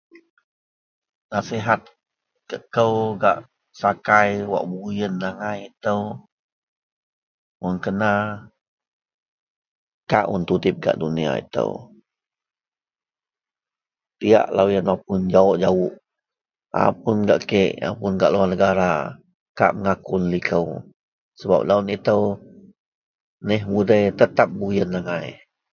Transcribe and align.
Nasihat 1.31 1.79
kou 2.75 2.91
gak 3.21 3.37
sakai 3.81 4.29
wak 4.51 4.63
buyen 4.71 5.15
angai 5.29 5.57
ito 5.69 5.97
mun 7.59 7.75
kena 7.83 8.11
kak 10.11 10.25
un 10.33 10.41
tudip 10.49 10.75
dak 10.83 10.97
duniya 11.01 11.33
ito, 11.43 11.67
diyak 14.19 14.47
loyen 14.55 14.85
mapoun 14.89 15.21
jawok-jawok 15.33 15.95
mapuon 16.73 17.17
gak 17.27 17.41
kek 17.51 17.71
mapun 17.83 18.13
gak 18.19 18.31
luwar 18.33 18.49
negara 18.51 18.91
kak 19.59 19.73
mengakun 19.75 20.23
liko 20.33 20.61
sebab 21.39 21.61
loyen 21.67 21.93
ito 21.97 22.19
neh 23.47 23.61
mudei 23.71 24.05
tetep 24.19 24.47
buyen 24.59 24.91
angai. 24.97 25.27